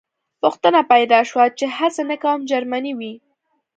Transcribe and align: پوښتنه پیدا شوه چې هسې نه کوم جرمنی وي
پوښتنه 0.41 0.79
پیدا 0.91 1.19
شوه 1.29 1.45
چې 1.57 1.65
هسې 1.77 2.03
نه 2.09 2.15
کوم 2.23 2.39
جرمنی 2.51 2.93
وي 2.99 3.13